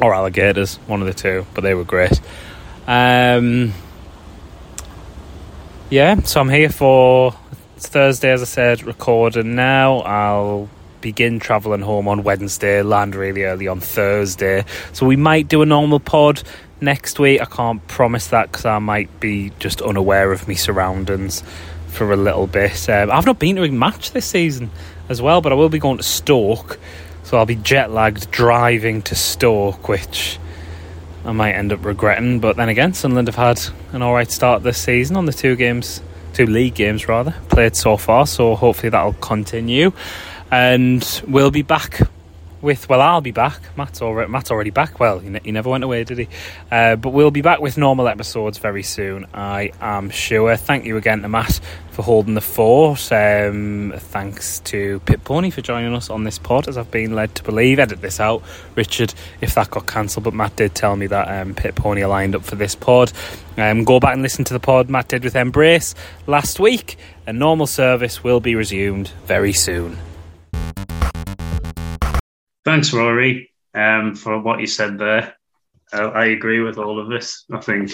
[0.00, 1.46] or alligators, one of the two.
[1.54, 2.20] But they were great.
[2.88, 3.72] Um,
[5.90, 7.32] yeah, so I'm here for
[7.76, 9.98] Thursday, as I said, recording now.
[10.00, 10.68] I'll
[11.00, 14.64] begin travelling home on Wednesday, land really early on Thursday.
[14.92, 16.42] So we might do a normal pod
[16.80, 17.40] next week.
[17.40, 21.42] I can't promise that because I might be just unaware of my surroundings
[21.88, 22.88] for a little bit.
[22.88, 24.70] Um, I've not been to a match this season
[25.08, 26.78] as well, but I will be going to Stoke,
[27.24, 30.38] so I'll be jet lagged driving to Stoke, which
[31.24, 32.40] I might end up regretting.
[32.40, 33.60] But then again, Sunderland have had
[33.92, 36.02] an alright start this season on the two games,
[36.34, 39.92] two league games rather, played so far, so hopefully that'll continue.
[40.50, 42.00] And we'll be back
[42.60, 43.60] with well, I'll be back.
[43.76, 44.98] Matt's already Matt's already back.
[44.98, 46.28] Well, he, ne- he never went away, did he?
[46.70, 49.26] Uh, but we'll be back with normal episodes very soon.
[49.32, 50.56] I am sure.
[50.56, 53.10] Thank you again to Matt for holding the fort.
[53.12, 57.34] Um, thanks to Pit Pony for joining us on this pod, as I've been led
[57.36, 57.78] to believe.
[57.78, 58.42] Edit this out,
[58.74, 60.24] Richard, if that got cancelled.
[60.24, 63.12] But Matt did tell me that um, Pony are lined up for this pod.
[63.56, 65.94] Um, go back and listen to the pod Matt did with Embrace
[66.26, 66.96] last week.
[67.26, 69.98] A normal service will be resumed very soon.
[72.68, 75.34] Thanks, Rory, um, for what you said there.
[75.90, 77.46] I, I agree with all of this.
[77.50, 77.92] I think,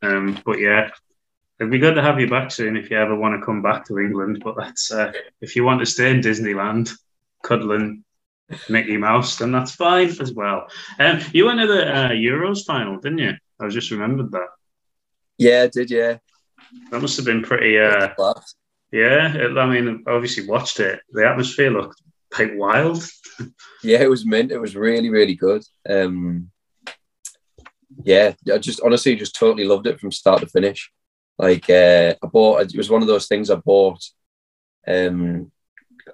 [0.00, 0.88] um, but yeah,
[1.58, 3.86] it'd be good to have you back soon if you ever want to come back
[3.88, 4.40] to England.
[4.42, 6.90] But that's uh, if you want to stay in Disneyland,
[7.44, 8.02] cuddling
[8.70, 10.68] Mickey Mouse, then that's fine as well.
[10.98, 13.34] Um, you went to the uh, Euros final, didn't you?
[13.60, 14.48] I just remembered that.
[15.36, 15.90] Yeah, I did.
[15.90, 16.16] Yeah,
[16.90, 17.78] that must have been pretty.
[17.78, 18.14] Uh,
[18.92, 21.00] yeah, it, I mean, obviously watched it.
[21.12, 22.00] The atmosphere looked
[22.32, 23.02] quite wild.
[23.82, 24.52] yeah, it was mint.
[24.52, 25.62] It was really, really good.
[25.88, 26.50] Um,
[28.02, 30.90] yeah, I just honestly just totally loved it from start to finish.
[31.38, 34.02] Like uh, I bought, it was one of those things I bought.
[34.86, 35.50] Um,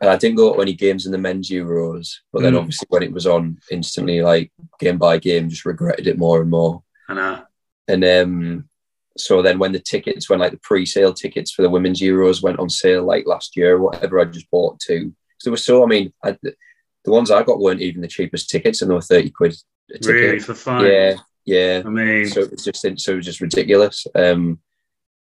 [0.00, 2.58] and I didn't go to any games in the men's Euros, but then mm.
[2.58, 6.50] obviously when it was on, instantly like game by game, just regretted it more and
[6.50, 6.82] more.
[7.08, 7.42] I know.
[7.88, 8.68] And um,
[9.16, 12.58] so then when the tickets, when like the pre-sale tickets for the women's Euros went
[12.58, 15.14] on sale like last year, whatever, I just bought two.
[15.38, 15.82] So it was so.
[15.82, 19.00] I mean, I, the ones I got weren't even the cheapest tickets, and they were
[19.00, 19.54] thirty quid
[19.90, 20.14] a ticket.
[20.14, 20.84] Really for fun?
[20.84, 21.82] Yeah, yeah.
[21.84, 24.06] I mean, so it was just so it was just ridiculous.
[24.14, 24.60] Um,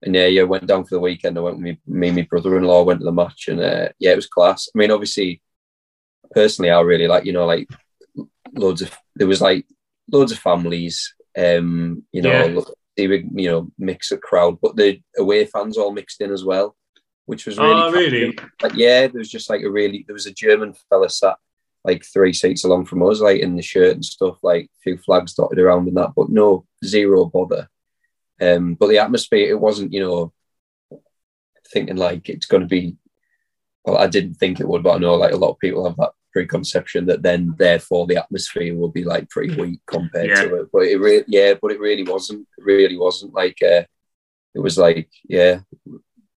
[0.03, 1.39] and yeah, yeah, went down for the weekend.
[1.39, 4.13] I went with me, me and my brother-in-law went to the match, and uh, yeah,
[4.13, 4.69] it was class.
[4.75, 5.41] I mean, obviously,
[6.33, 7.69] personally, I really like you know like
[8.53, 9.67] loads of there was like
[10.11, 11.15] loads of families.
[11.37, 12.61] Um, you know, yeah.
[12.97, 16.45] they were you know mix of crowd, but the away fans all mixed in as
[16.45, 16.77] well,
[17.27, 17.73] which was really.
[17.73, 18.39] Oh, really?
[18.63, 21.37] Like, yeah, there was just like a really there was a German fella sat
[21.85, 24.97] like three seats along from us, like in the shirt and stuff, like a few
[24.97, 27.69] flags dotted around and that, but no zero bother.
[28.41, 30.33] Um, but the atmosphere, it wasn't, you know,
[31.73, 32.97] thinking like it's going to be.
[33.85, 35.97] Well, I didn't think it would, but I know like a lot of people have
[35.99, 40.43] that preconception that then therefore the atmosphere will be like pretty weak compared yeah.
[40.43, 40.69] to it.
[40.73, 42.49] But it really, yeah, but it really wasn't.
[42.57, 43.59] It really wasn't like.
[43.63, 43.85] Uh,
[44.55, 45.61] it was like, yeah,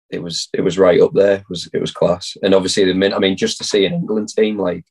[0.09, 1.35] it was it was right up there.
[1.35, 3.13] It was it was class, and obviously the min.
[3.13, 4.85] I mean, just to see an England team like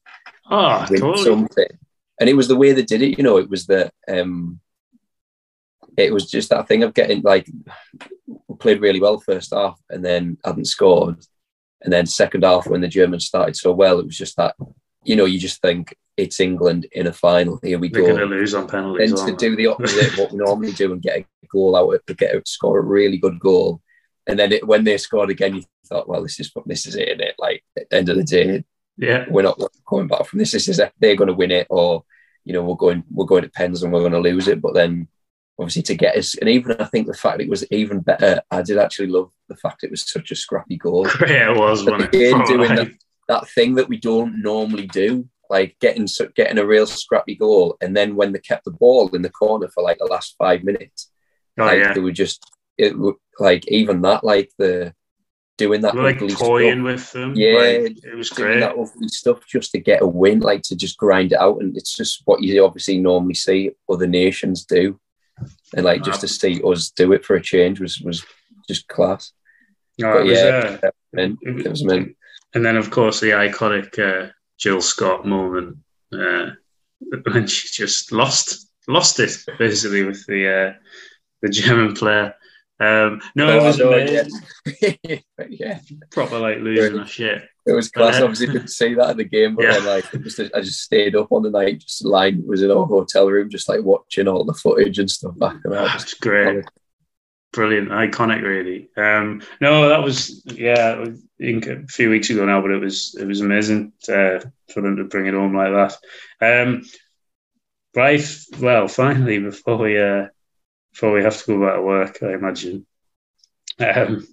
[0.51, 1.25] oh, totally.
[1.25, 1.79] something,
[2.21, 3.17] and it was the way they did it.
[3.19, 4.61] You know, it was that um,
[5.97, 7.49] it was just that thing of getting like
[8.59, 11.17] played really well first half, and then hadn't scored,
[11.83, 14.55] and then second half when the Germans started so well, it was just that
[15.03, 17.59] you know you just think it's England in a final.
[17.63, 18.09] Here we They're go.
[18.09, 19.15] Going to lose on penalties.
[19.15, 22.07] Then to do the opposite of what we normally do and get a goal out,
[22.07, 23.81] to get a, score a really good goal
[24.27, 27.09] and then it, when they scored again, you thought, well, this is this is it,
[27.09, 27.35] isn't it?
[27.39, 28.65] Like at the end of the day,
[28.97, 30.53] yeah, we're not coming back from this.
[30.53, 32.05] This is they're going to win it, or
[32.45, 34.61] you know, we're going we're going to pens and we're going to lose it.
[34.61, 35.09] But then
[35.59, 38.43] obviously to get us, and even I think the fact it was even better.
[38.51, 41.07] I did actually love the fact it was such a scrappy goal.
[41.27, 41.87] Yeah, it was.
[41.87, 42.47] Again, it?
[42.47, 42.91] doing that,
[43.29, 47.97] that thing that we don't normally do, like getting getting a real scrappy goal, and
[47.97, 51.11] then when they kept the ball in the corner for like the last five minutes,
[51.59, 51.93] oh, like yeah.
[51.93, 52.45] they were just
[52.79, 52.95] it
[53.39, 54.95] like even that like the
[55.59, 56.85] doing that like toying stuff.
[56.85, 60.41] with them yeah like, it was great that ugly stuff just to get a win
[60.41, 64.07] like to just grind it out and it's just what you obviously normally see other
[64.07, 64.99] nations do
[65.75, 68.25] and like just to see us do it for a change was was
[68.69, 69.33] just class.
[70.03, 72.17] Oh, but, yeah uh, it, it, was meant.
[72.55, 75.79] And then of course the iconic uh, Jill Scott moment
[76.13, 76.51] uh,
[77.33, 80.73] when she just lost lost it basically with the uh,
[81.43, 82.35] the German player
[82.79, 85.19] um, no, oh, it was know, yeah.
[85.49, 85.81] yeah.
[86.11, 87.43] proper like losing a shit.
[87.65, 88.21] It was class.
[88.21, 89.73] Uh, Obviously, didn't see that in the game, but yeah.
[89.73, 92.85] then, like, just, I just stayed up on the night, just lying, was in our
[92.85, 95.57] hotel room, just like watching all the footage and stuff back.
[95.65, 96.67] And that was great,
[97.53, 98.91] brilliant, iconic, really.
[98.95, 101.07] Um, no, that was yeah,
[101.41, 104.41] a few weeks ago now, but it was it was amazing uh,
[104.73, 105.73] for them to bring it home like
[106.41, 106.63] that.
[106.63, 106.83] Um,
[107.95, 108.23] right,
[108.61, 110.27] well, finally, before we uh,
[110.97, 112.87] before we have to go back to work, I imagine.
[113.79, 114.27] Um,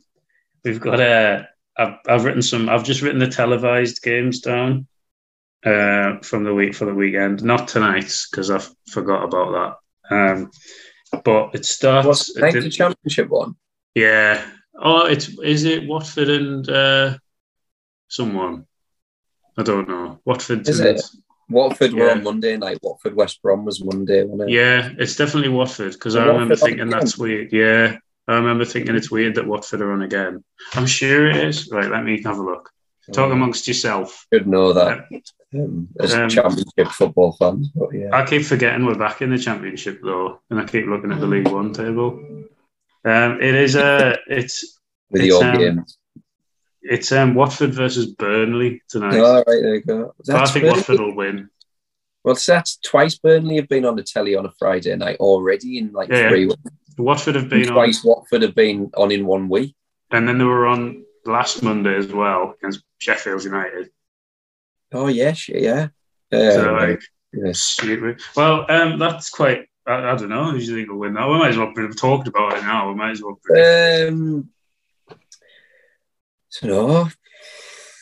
[0.64, 1.50] we've got a.
[1.78, 2.70] I've, I've written some.
[2.70, 4.88] I've just written the televised games down
[5.66, 7.44] uh, from the week for the weekend.
[7.44, 9.78] Not tonight because I forgot about
[10.10, 10.16] that.
[10.16, 10.52] Um,
[11.26, 12.08] but it starts.
[12.08, 13.56] What's the championship one?
[13.94, 14.46] Yeah.
[14.82, 17.18] Oh, it's is it Watford and uh,
[18.08, 18.68] someone?
[19.58, 20.22] I don't know.
[20.24, 20.66] Watford.
[20.70, 21.02] Is it?
[21.50, 22.00] Watford yeah.
[22.00, 22.80] were on Monday night.
[22.82, 24.54] Watford West Brom was Monday, wasn't it?
[24.54, 27.52] Yeah, it's definitely Watford because I remember thinking that's weird.
[27.52, 30.44] Yeah, I remember thinking it's weird that Watford are on again.
[30.74, 31.70] I'm sure it is.
[31.72, 32.70] Right, let me have a look.
[33.12, 34.26] Talk amongst yourself.
[34.32, 35.10] Should know that
[35.54, 37.70] um, as um, championship football fans.
[37.76, 41.12] But yeah, I keep forgetting we're back in the championship though, and I keep looking
[41.12, 42.12] at the League One table.
[43.06, 44.80] Um, it is a uh, it's
[45.10, 45.98] with it's, your um, games.
[46.84, 49.16] It's um, Watford versus Burnley tonight.
[49.16, 50.14] Oh, right, there you go.
[50.30, 50.78] I think Burnley?
[50.78, 51.50] Watford will win.
[52.24, 55.92] Well, that's twice Burnley have been on the telly on a Friday night already in
[55.92, 56.50] like yeah, three.
[56.98, 58.06] Watford have been twice.
[58.06, 59.76] On, Watford have been on in one week,
[60.12, 63.90] and then they were on last Monday as well against Sheffield United.
[64.94, 65.88] Oh yes, yeah.
[66.32, 66.52] yeah.
[66.52, 67.02] So like,
[67.34, 67.80] yes.
[68.36, 69.68] well, um, that's quite.
[69.86, 70.52] I, I, don't know.
[70.52, 71.28] Who do you think will win that?
[71.28, 72.88] We might as well have talked about it now.
[72.88, 73.38] We might as well.
[73.50, 74.50] Um,
[76.54, 77.10] so no,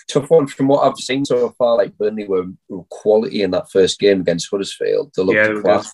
[0.10, 1.78] tough one from what I've seen so far.
[1.78, 5.14] Like Burnley were, were quality in that first game against Huddersfield.
[5.16, 5.94] They looked yeah, class,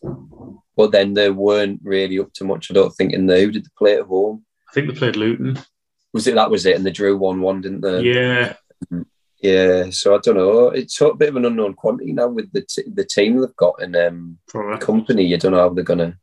[0.76, 2.72] but then they weren't really up to much.
[2.72, 3.13] I don't think.
[3.13, 4.43] In there, who did they play at home?
[4.70, 5.60] I think they played Luton.
[6.13, 6.50] Was it that?
[6.50, 6.76] Was it?
[6.76, 8.02] And they drew one-one, didn't they?
[8.02, 8.56] Yeah.
[9.39, 10.70] Yeah, so I don't know.
[10.70, 13.84] It's a bit of an unknown quantity now with the t- the team they've got
[13.84, 14.39] in um,
[14.80, 15.26] company.
[15.26, 16.17] You don't know how they're gonna.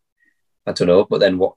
[0.66, 1.55] I don't know, but then what?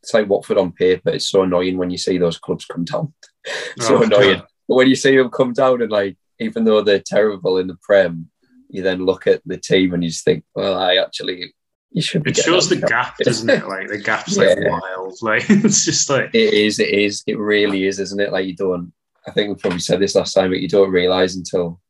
[0.00, 1.10] It's like Watford on paper.
[1.10, 3.14] It's so annoying when you see those clubs come down.
[3.78, 4.38] so oh, annoying.
[4.38, 4.46] God.
[4.68, 7.76] But when you see them come down and like, even though they're terrible in the
[7.82, 8.30] Prem,
[8.70, 11.54] you then look at the team and you just think, well, I actually
[11.94, 12.26] you should.
[12.26, 13.66] It shows the gap, doesn't it?
[13.66, 14.46] Like the gap's yeah.
[14.46, 15.14] like wild.
[15.22, 16.80] Like it's just like it is.
[16.80, 17.22] It is.
[17.26, 18.32] It really is, isn't it?
[18.32, 18.92] Like you don't.
[19.26, 21.80] I think we probably said this last time, but you don't realize until.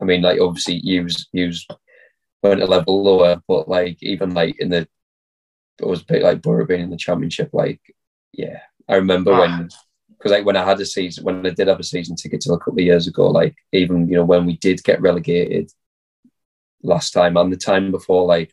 [0.00, 1.66] I mean, like obviously, use use
[2.44, 4.88] went a level lower, but like even like in the,
[5.80, 7.50] it was a bit like Borough being in the championship.
[7.52, 7.80] Like,
[8.32, 9.40] yeah, I remember ah.
[9.40, 9.68] when
[10.18, 12.52] because like when I had a season, when I did have a season ticket to
[12.52, 15.70] a couple of years ago, like even you know when we did get relegated
[16.82, 18.52] last time and the time before, like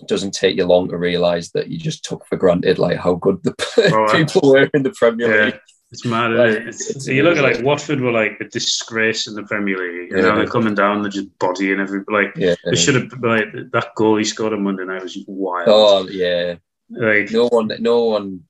[0.00, 3.14] it doesn't take you long to realise that you just took for granted like how
[3.14, 3.54] good the
[3.92, 5.44] oh, people were in the Premier yeah.
[5.46, 5.60] League.
[5.90, 6.32] It's mad.
[6.32, 6.68] Like, it?
[6.68, 10.10] it's, it's, you look at like Watford were like a disgrace in the Premier League.
[10.10, 10.22] You yeah.
[10.22, 12.34] know, they're coming down, they're just bodying every like.
[12.36, 12.54] Yeah.
[12.66, 15.68] They should have like that goal he scored on Monday night was wild.
[15.68, 16.56] Oh yeah.
[16.90, 18.42] Like no one, no one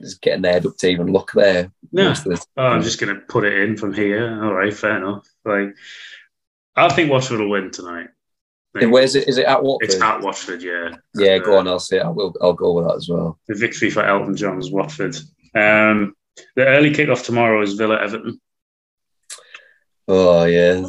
[0.00, 1.70] is getting their head up to even look there.
[1.92, 2.14] No,
[2.56, 4.42] oh, I'm just going to put it in from here.
[4.42, 5.26] All right, fair enough.
[5.44, 5.74] Like,
[6.76, 8.08] I think Watford will win tonight.
[8.74, 9.28] Where's it?
[9.28, 9.90] Is it at Watford?
[9.90, 10.90] It's at Watford, yeah.
[11.14, 11.68] Yeah, and, go uh, on.
[11.68, 12.34] I'll say I will.
[12.40, 13.38] I'll go with that as well.
[13.48, 15.16] The victory for Elton John's Watford.
[15.54, 16.14] Um,
[16.54, 18.40] the early kickoff tomorrow is Villa Everton.
[20.06, 20.86] Oh yeah,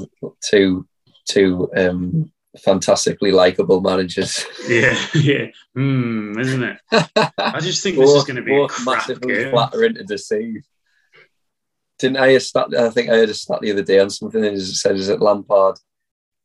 [0.47, 0.87] two
[1.27, 2.31] two um,
[2.63, 4.45] fantastically likable managers.
[4.67, 6.77] Yeah, yeah, mm, isn't it?
[7.37, 9.51] I just think this is going to be massively game.
[9.51, 10.63] flattering to deceive.
[11.97, 12.37] Didn't I?
[12.37, 15.09] Stat, I think I heard a stat the other day on something that said is
[15.09, 15.77] it Lampard,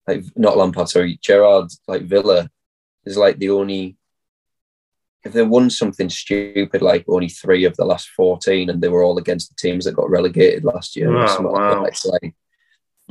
[0.09, 2.49] like not Lampard, sorry, Gerrard, like Villa
[3.05, 3.97] is like the only.
[5.23, 9.03] If they won something stupid like only three of the last fourteen, and they were
[9.03, 11.83] all against the teams that got relegated last year, oh, wow.
[11.83, 12.35] like, like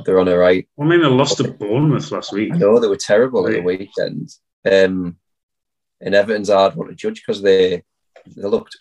[0.04, 0.68] they're on a right.
[0.76, 2.52] Well, I mean, they lost to Bournemouth last week.
[2.52, 3.54] I know they were terrible right.
[3.54, 4.30] at the weekend.
[4.64, 5.16] Um,
[6.00, 7.82] and Everton's hard one to judge because they
[8.26, 8.76] they looked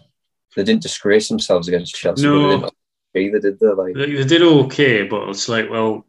[0.55, 2.23] they didn't disgrace themselves against Chelsea.
[2.23, 2.69] No,
[3.13, 3.67] they either did they?
[3.67, 6.05] Like they, they, did okay, but it's like, well,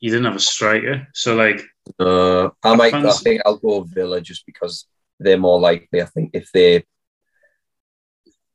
[0.00, 1.62] you didn't have a striker, so like.
[1.98, 2.92] Uh, I might.
[2.92, 3.08] Fancy...
[3.08, 4.86] I think I'll go Villa just because
[5.18, 6.02] they're more likely.
[6.02, 6.84] I think if they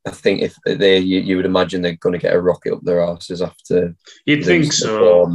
[0.09, 2.81] I think if they, you, you would imagine they're going to get a rocket up
[2.83, 3.95] their asses after.
[4.25, 5.31] You'd think so.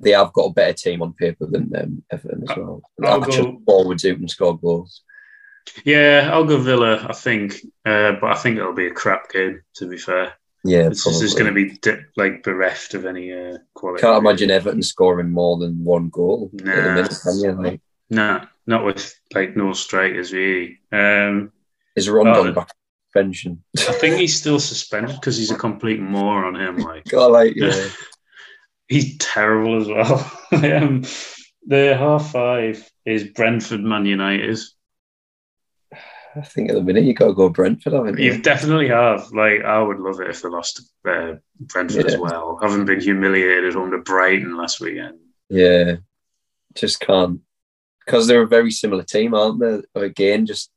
[0.00, 2.82] They have got a better team on paper than um, Everton as well.
[3.04, 5.02] I'll go, forwards who can score goals.
[5.84, 7.06] Yeah, I'll go Villa.
[7.08, 9.62] I think, uh, but I think it'll be a crap game.
[9.76, 10.34] To be fair,
[10.64, 14.02] yeah, it's just going to be di- like bereft of any uh, quality.
[14.02, 16.50] Can't imagine Everton scoring more than one goal.
[16.52, 17.52] Nah, minute, you?
[17.52, 20.78] Like, nah, not with like no strikers really.
[20.92, 21.52] Um,
[21.96, 22.70] is Rondon uh, back
[23.16, 23.62] suspension.
[23.88, 26.56] I think he's still suspended because he's a complete moron.
[26.56, 27.88] On him like, God, like yeah.
[28.88, 30.32] he's terrible as well.
[30.52, 31.04] um,
[31.66, 34.58] the half five is Brentford Man United.
[36.36, 38.32] I think at the minute you got to go Brentford, haven't you?
[38.32, 39.32] You definitely have.
[39.32, 42.12] Like, I would love it if they lost uh, Brentford yeah.
[42.12, 42.58] as well.
[42.60, 45.18] Having been humiliated under Brighton last weekend.
[45.48, 45.96] Yeah,
[46.74, 47.40] just can't
[48.04, 49.82] because they're a very similar team, aren't they?
[49.94, 50.70] Again, just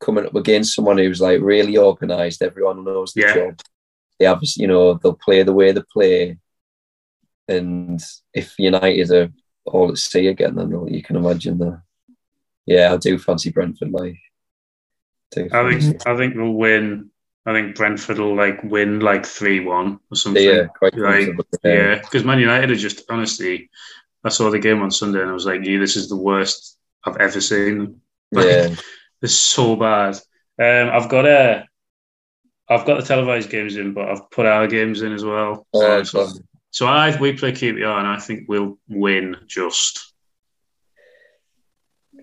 [0.00, 2.42] coming up against someone who's like really organised.
[2.42, 3.34] Everyone knows the yeah.
[3.34, 3.60] job.
[4.18, 6.38] They have, you know, they'll play the way they play.
[7.48, 8.00] And
[8.34, 9.30] if United are
[9.64, 11.82] all at sea again, then oh, you can imagine the.
[12.66, 13.90] Yeah, I do fancy Brentford.
[13.90, 14.18] Like,
[15.36, 17.10] I think I think we'll win.
[17.46, 20.42] I think Brentford will like win like three one or something.
[20.42, 21.30] Yeah, quite like,
[21.64, 23.70] yeah, because Man United are just honestly.
[24.22, 26.76] I saw the game on Sunday and I was like, "Yeah, this is the worst
[27.04, 28.00] I've ever seen."
[28.32, 28.76] Like, yeah,
[29.22, 30.14] it's so bad.
[30.58, 31.66] Um, I've got a,
[32.68, 35.66] I've got the televised games in, but I've put our games in as well.
[35.72, 36.28] Oh, uh, so
[36.70, 40.12] So I we play QPR, and I think we'll win just.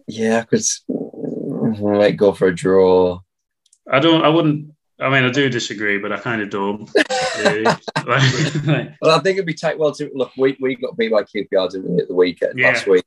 [0.08, 3.20] Yeah, because I might go for a draw.
[3.92, 4.24] I don't.
[4.24, 4.74] I wouldn't.
[5.00, 6.90] I mean, I do disagree, but I kind of don't.
[7.44, 9.78] well, I think it'd be tight.
[9.78, 12.70] Well, to, look, we, we got beat by QPR didn't we, at the weekend yeah.
[12.70, 13.06] last week,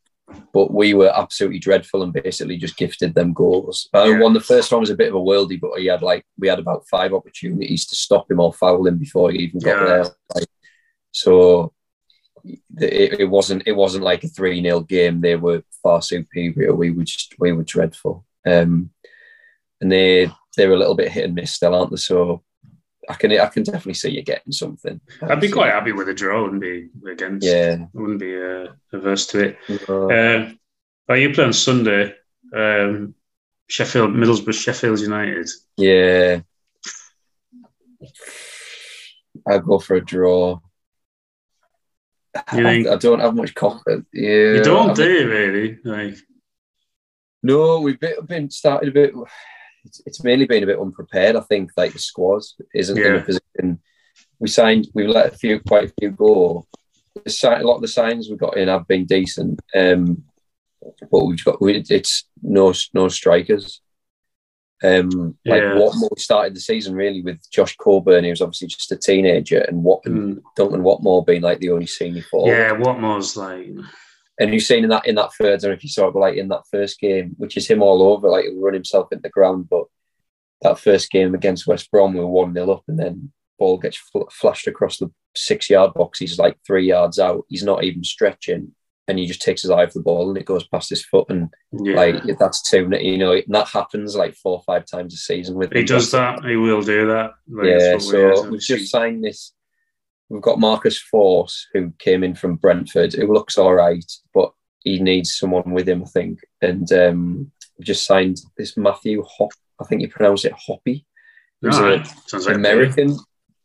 [0.53, 3.89] but we were absolutely dreadful and basically just gifted them goals.
[3.93, 4.15] Uh.
[4.15, 6.49] One, the first one was a bit of a worldy, but he had like we
[6.49, 10.05] had about five opportunities to stop him or foul him before he even got there.
[10.35, 10.49] Like,
[11.13, 11.73] so
[12.45, 15.21] it, it, wasn't it wasn't like a three 0 game.
[15.21, 16.75] They were far superior.
[16.75, 18.25] We were just we were dreadful.
[18.47, 18.91] Um,
[19.81, 21.97] and they they're a little bit hit and miss still, aren't they?
[21.97, 22.43] So
[23.11, 25.01] I can I can definitely see you getting something.
[25.23, 26.43] I'd be quite happy with a draw.
[26.43, 27.47] Wouldn't be against.
[27.47, 29.59] Yeah, I wouldn't be uh, averse to it.
[29.89, 30.11] No.
[30.11, 30.53] Uh,
[31.09, 32.15] are you playing Sunday?
[32.55, 33.15] Um,
[33.69, 35.49] Sheffield, Middlesbrough, Sheffield United.
[35.77, 36.41] Yeah,
[39.47, 40.61] I'd go for a draw.
[42.53, 42.87] You think?
[42.87, 44.07] I, I don't have much confidence.
[44.13, 45.79] Yeah, you don't, do you, really?
[45.85, 46.15] Like,
[47.43, 49.15] no, we've been started a bit
[49.85, 51.37] it's, it's mainly been a bit unprepared.
[51.37, 52.43] I think like the squad
[52.75, 53.07] isn't yeah.
[53.07, 53.81] in a position.
[54.39, 56.67] We signed, we've let a few, quite a few go.
[57.15, 60.25] The, a lot of the signs we got in have been decent, um,
[61.11, 63.83] but we've got we, it's no no strikers.
[64.83, 65.75] Um, like yeah.
[65.75, 69.83] Watmore started the season really with Josh Coburn, he was obviously just a teenager, and
[69.85, 70.41] what mm.
[70.57, 72.53] Duncan Watmore being like the only senior forward.
[72.53, 73.69] Yeah, Watmore's like
[74.41, 76.15] and you've seen in that in that third, I don't know if you saw it,
[76.15, 79.13] but like in that first game, which is him all over, like he'll run himself
[79.13, 79.69] into the ground.
[79.69, 79.85] But
[80.63, 83.99] that first game against West Brom, we were one 0 up, and then ball gets
[83.99, 86.19] fl- flashed across the six yard box.
[86.19, 87.45] He's like three yards out.
[87.49, 88.75] He's not even stretching,
[89.07, 91.27] and he just takes his eye off the ball, and it goes past his foot,
[91.29, 91.97] and yeah.
[91.97, 92.89] like that's two.
[92.99, 95.71] You know, that happens like four or five times a season with.
[95.73, 95.85] He him.
[95.85, 96.43] does that.
[96.47, 97.33] He will do that.
[97.47, 97.99] Like, yeah.
[97.99, 99.53] So we've just signed this
[100.31, 104.53] We've got Marcus Forss, who came in from Brentford, who looks all right, but
[104.85, 106.39] he needs someone with him, I think.
[106.63, 109.51] And um, we just signed this Matthew Hop.
[109.81, 111.05] I think you pronounce it Hoppy.
[111.61, 112.07] Who's right.
[112.27, 113.19] Sounds American,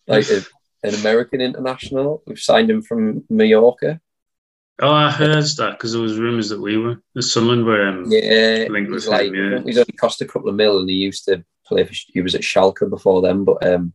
[0.08, 0.42] like a,
[0.84, 2.24] an American international.
[2.26, 4.02] We've signed him from Mallorca.
[4.82, 8.06] Oh, I heard that because there was rumours that we were the Sunderland were um,
[8.10, 9.36] yeah, with like, him.
[9.36, 9.60] Yeah.
[9.64, 11.94] He's only cost a couple of mil, and he used to play for.
[12.08, 13.94] He was at Schalke before them, but um,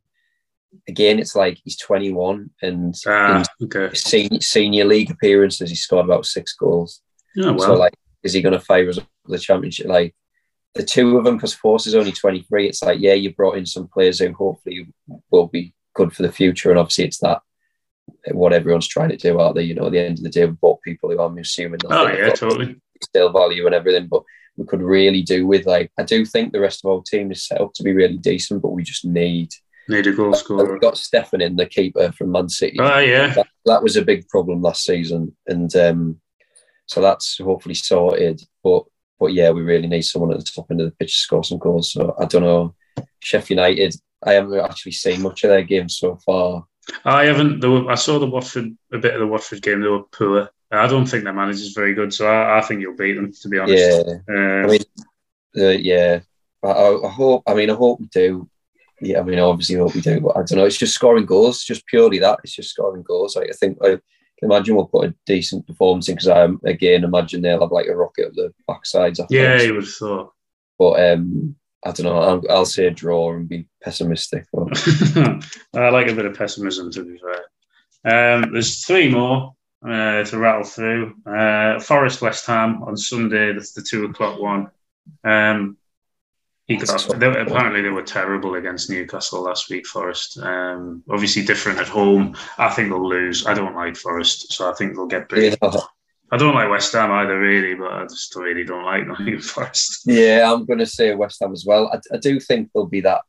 [0.88, 3.94] again, it's like he's 21 and ah, okay.
[3.94, 7.02] senior, senior league appearances, he scored about six goals.
[7.38, 7.56] Oh.
[7.58, 9.86] So, like, is he going to favour us up the championship?
[9.86, 10.14] Like,
[10.74, 13.66] the two of them, because Forss is only 23, it's like, yeah, you brought in
[13.66, 14.86] some players who hopefully
[15.30, 16.70] will be good for the future.
[16.70, 17.40] And obviously, it's that
[18.32, 19.64] what everyone's trying to do out there.
[19.64, 22.08] You know, at the end of the day, we bought people who I'm assuming oh,
[22.08, 22.76] yeah, totally.
[23.02, 24.22] still value and everything, but
[24.56, 27.46] we could really do with like, I do think the rest of our team is
[27.46, 29.52] set up to be really decent, but we just need
[29.90, 30.70] Need a goal scorer.
[30.70, 32.76] We've got Steffen in, the keeper from Man City.
[32.78, 33.34] Oh, yeah.
[33.34, 35.36] That, that was a big problem last season.
[35.48, 36.20] And um,
[36.86, 38.40] so that's hopefully sorted.
[38.62, 38.84] But
[39.18, 41.42] but yeah, we really need someone at the top end of the pitch to score
[41.42, 41.92] some goals.
[41.92, 42.76] So I don't know.
[43.18, 46.66] Sheffield United, I haven't actually seen much of their games so far.
[47.04, 47.64] I haven't.
[47.64, 49.80] Were, I saw the Watford a bit of the Watford game.
[49.80, 50.50] They were poor.
[50.70, 53.32] I don't think their manager's very good, so I, I think you'll beat them.
[53.32, 54.14] To be honest, yeah.
[54.32, 54.80] Uh, I mean,
[55.58, 56.20] uh, yeah.
[56.62, 57.42] I, I, hope.
[57.46, 58.48] I mean, I hope we do
[59.00, 60.64] yeah, I mean, obviously what we do, but I don't know.
[60.64, 62.40] It's just scoring goals, just purely that.
[62.44, 63.36] It's just scoring goals.
[63.36, 67.04] Like, I think I can imagine we'll put a decent performance in because I again
[67.04, 69.20] imagine they'll have like a rocket up the backsides.
[69.30, 70.32] Yeah, you would have thought.
[70.78, 72.18] But um, I don't know.
[72.18, 74.46] I'll, I'll, say a draw and be pessimistic.
[74.56, 78.34] I like a bit of pessimism, to be fair.
[78.34, 79.54] Um, there's three more
[79.86, 81.14] uh, to rattle through.
[81.26, 83.52] Uh, Forest West Ham on Sunday.
[83.52, 84.70] That's the two o'clock one.
[85.24, 85.76] Um,
[86.70, 89.88] he they, apparently, they were terrible against Newcastle last week.
[89.88, 92.36] Forest, um, obviously different at home.
[92.58, 93.44] I think they'll lose.
[93.44, 95.58] I don't like Forest, so I think they'll get beat.
[95.60, 95.80] Yeah.
[96.30, 100.02] I don't like West Ham either, really, but I just really don't like them Forest.
[100.06, 101.90] Yeah, I'm going to say West Ham as well.
[101.92, 103.22] I, I, do think there'll be that.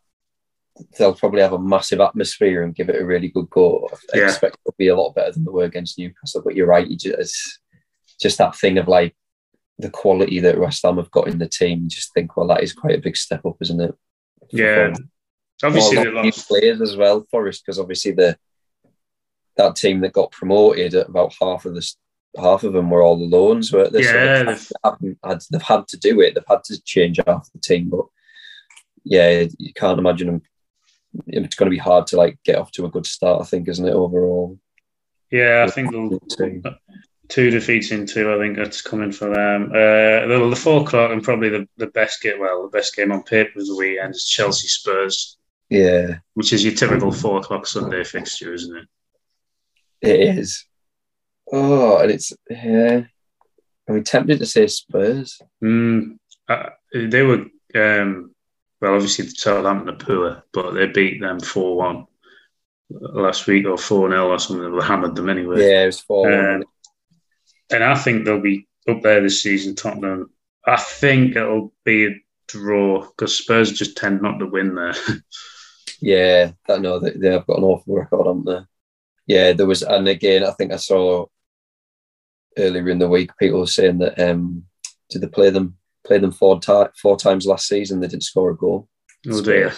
[0.99, 3.89] They'll probably have a massive atmosphere and give it a really good go.
[4.13, 4.25] I yeah.
[4.25, 6.43] expect they'll be a lot better than they were against Newcastle.
[6.45, 7.59] But you're right, you just
[8.19, 9.15] just that thing of like
[9.81, 12.63] the quality that West Ham have got in the team, you just think, well, that
[12.63, 13.95] is quite a big step up, isn't it?
[14.51, 14.93] Yeah,
[15.63, 18.37] obviously the lost players as well, Forest, because obviously the
[19.57, 21.93] that team that got promoted, about half of the
[22.37, 24.03] half of them were all the loans, were they?
[24.03, 26.35] Yeah, so they've, had, they've had to do it.
[26.35, 28.05] They've had to change half the team, but
[29.03, 30.41] yeah, you can't imagine them.
[31.27, 33.67] It's going to be hard to like get off to a good start, I think,
[33.67, 33.93] isn't it?
[33.93, 34.57] Overall.
[35.29, 36.19] Yeah, I think they'll
[37.31, 38.31] two defeats in two.
[38.31, 39.69] I think that's coming for them.
[39.71, 42.39] Uh, the, the four o'clock and probably the, the best game.
[42.39, 45.37] Well, the best game on paper of the weekend is Chelsea Spurs.
[45.69, 48.87] Yeah, which is your typical four o'clock Sunday fixture, isn't it?
[50.01, 50.65] It is.
[51.51, 53.03] Oh, and it's yeah.
[53.89, 55.41] I mean, tempted to say Spurs.
[55.63, 56.17] Mm,
[56.49, 58.35] uh, they were um,
[58.81, 62.07] well, obviously the Southampton are poor, but they beat them four one
[62.89, 64.77] last week or four 0 or something.
[64.77, 65.61] They hammered them anyway.
[65.61, 66.31] Yeah, it was four.
[66.31, 66.63] Um,
[67.71, 69.75] and I think they'll be up there this season.
[69.75, 70.31] Tottenham.
[70.65, 72.15] I think it'll be a
[72.47, 74.93] draw because Spurs just tend not to win there.
[76.01, 78.59] yeah, I know they, they have got an awful record, haven't they?
[79.27, 81.25] Yeah, there was, and again, I think I saw
[82.57, 84.65] earlier in the week people were saying that um,
[85.09, 86.59] did they play them play them four,
[87.01, 87.99] four times last season?
[87.99, 88.87] They didn't score a goal.
[89.29, 89.73] Oh dear.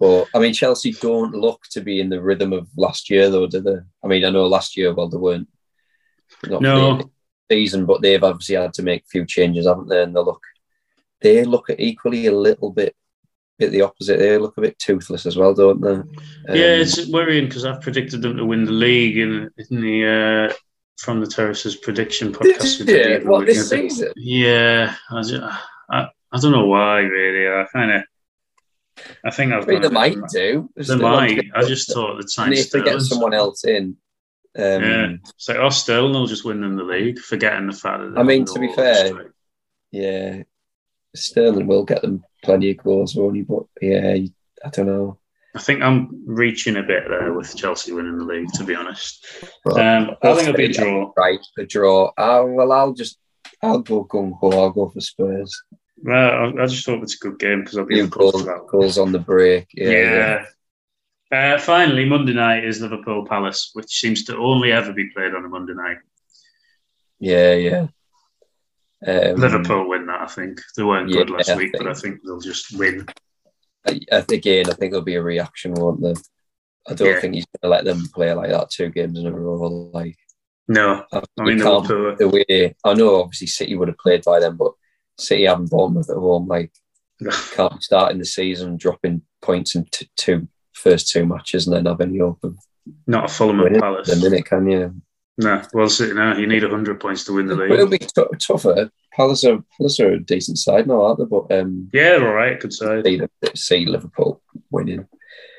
[0.00, 3.46] but I mean, Chelsea don't look to be in the rhythm of last year, though,
[3.46, 3.78] do they?
[4.04, 5.48] I mean, I know last year, well, they weren't.
[6.46, 7.10] Not no.
[7.50, 10.02] Season, but they've obviously had to make a few changes, haven't they?
[10.02, 10.42] And they look,
[11.20, 12.94] they look equally a little bit
[13.58, 14.18] bit the opposite.
[14.18, 15.90] They look a bit toothless as well, don't they?
[15.90, 16.10] Um,
[16.48, 20.54] yeah, it's worrying because I've predicted them to win the league in, in the uh,
[20.98, 22.86] from the terraces prediction podcast.
[22.86, 24.12] Yeah, what this season?
[24.16, 25.42] Yeah, I, just,
[25.90, 27.48] I, I don't know why really.
[27.48, 28.02] I kind of.
[29.24, 29.64] I think I've.
[29.64, 30.70] I mean, they might do.
[30.76, 31.44] They might.
[31.54, 32.52] I just thought the time.
[32.52, 33.96] If they get someone else in.
[34.58, 38.00] Um, yeah, it's like oh, Sterling will just win them the league, forgetting the fact
[38.00, 38.18] that.
[38.18, 39.32] I mean, to be fair,
[39.92, 40.42] yeah,
[41.14, 43.42] Sterling will get them plenty of goals, won't he?
[43.42, 44.16] But yeah,
[44.64, 45.18] I don't know.
[45.54, 49.26] I think I'm reaching a bit there with Chelsea winning the league, to be honest.
[49.66, 51.12] um, I think it'll be a draw.
[51.16, 52.12] Right, a draw.
[52.18, 53.18] Uh, well, I'll just,
[53.62, 54.50] I'll go gung ho.
[54.50, 55.62] I'll go for Spurs.
[56.02, 59.18] Well, I, just hope it's a good game because I'll be goals, goals on the
[59.18, 59.68] break.
[59.72, 59.90] Yeah.
[59.90, 60.12] yeah.
[60.12, 60.44] yeah.
[61.30, 65.44] Uh, finally, Monday night is Liverpool Palace, which seems to only ever be played on
[65.44, 65.98] a Monday night.
[67.20, 67.86] Yeah, yeah.
[69.06, 70.60] Um, Liverpool win that, I think.
[70.76, 73.06] They weren't good last week, but I think they'll just win.
[73.86, 76.14] I, again, I think there'll be a reaction, won't there?
[76.88, 77.20] I don't yeah.
[77.20, 79.90] think he's going to let them play like that two games in a row.
[79.92, 80.16] Like,
[80.66, 84.72] no, I mean, the way I know, obviously, City would have played by them, but
[85.18, 86.72] City having Bournemouth at home, like,
[87.52, 90.48] can't be starting the season dropping points in t- two
[90.78, 92.58] first two matches and then have any hope of
[93.06, 94.08] not a Fulham and Palace.
[94.08, 94.94] The minute, can you?
[95.40, 97.70] No, well, no, you need hundred points to win the league.
[97.70, 98.90] It'll be t- tougher.
[99.12, 101.24] Palace are Palace are a decent side now, aren't they?
[101.26, 103.04] But um, yeah, they're all right, good side.
[103.04, 103.20] See,
[103.54, 105.06] see Liverpool winning.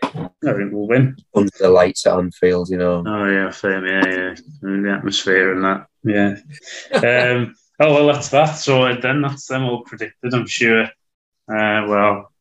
[0.04, 2.70] I think we'll win under the lights at Anfield.
[2.70, 3.04] You know.
[3.08, 5.88] Oh yeah, fair, yeah, yeah, the atmosphere and that.
[6.04, 7.32] Yeah.
[7.32, 8.54] um, oh well, that's that.
[8.54, 10.34] So then that's them all predicted.
[10.34, 10.84] I'm sure.
[10.84, 12.34] Uh, well,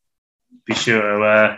[0.67, 1.57] be sure to uh,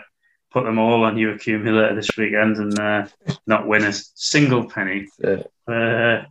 [0.51, 3.07] put them all on your accumulator this weekend and uh,
[3.47, 5.07] not win a single penny.
[5.19, 5.43] Yeah.
[5.67, 6.25] Uh,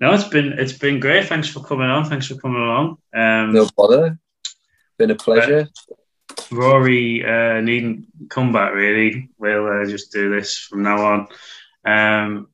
[0.00, 1.26] no, it's been it's been great.
[1.26, 2.04] Thanks for coming on.
[2.04, 2.98] Thanks for coming along.
[3.14, 4.18] Um, no bother.
[4.98, 5.68] Been a pleasure.
[5.90, 5.94] Uh,
[6.50, 8.74] Rory uh, needn't come back.
[8.74, 11.28] Really, we'll uh, just do this from now on.
[11.84, 12.48] Um,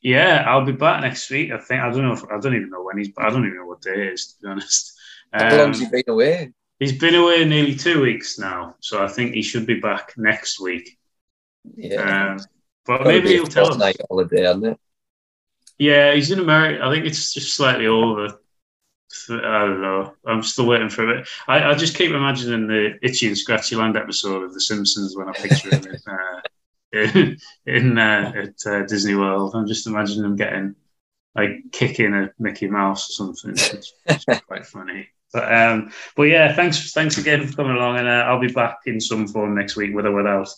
[0.00, 1.52] yeah, I'll be back next week.
[1.52, 2.14] I think I don't know.
[2.14, 3.10] If, I don't even know when he's.
[3.18, 4.34] I don't even know what day it is.
[4.34, 4.98] To be honest.
[5.32, 6.52] Um, How long's he been away?
[6.82, 10.58] He's been away nearly two weeks now, so I think he should be back next
[10.58, 10.98] week.
[11.76, 12.40] Yeah, um,
[12.84, 13.78] but maybe he'll tell us.
[13.78, 14.80] Night holiday, isn't it?
[15.78, 16.84] Yeah, he's in America.
[16.84, 18.36] I think it's just slightly over.
[19.30, 20.14] I don't know.
[20.26, 21.28] I'm still waiting for it.
[21.46, 25.28] I, I just keep imagining the Itchy and Scratchy Land episode of The Simpsons when
[25.28, 26.40] I picture him in, uh,
[27.14, 29.54] in, in uh, at uh, Disney World.
[29.54, 30.74] I'm just imagining him getting
[31.36, 33.52] like kicking a Mickey Mouse or something.
[33.52, 35.06] It's, it's quite funny.
[35.32, 38.78] But um, but yeah, thanks thanks again for coming along, and uh, I'll be back
[38.86, 40.48] in some form next week, with or without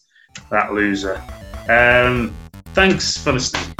[0.50, 1.22] that loser.
[1.68, 2.34] Um,
[2.74, 3.74] thanks for listening.